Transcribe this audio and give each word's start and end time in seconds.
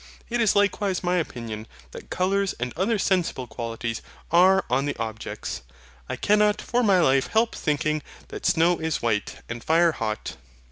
It 0.31 0.41
is 0.41 0.55
likewise 0.55 1.03
my 1.03 1.17
opinion 1.17 1.67
that 1.91 2.09
colours 2.09 2.55
and 2.59 2.73
other 2.75 2.97
sensible 2.97 3.45
qualities 3.45 4.01
are 4.31 4.65
on 4.67 4.87
the 4.87 4.97
objects. 4.97 5.61
I 6.09 6.15
cannot 6.15 6.59
for 6.59 6.81
my 6.81 6.99
life 6.99 7.27
help 7.27 7.53
thinking 7.53 8.01
that 8.29 8.47
snow 8.47 8.79
is 8.79 9.03
white, 9.03 9.43
and 9.47 9.63
fire 9.63 9.91
hot. 9.91 10.37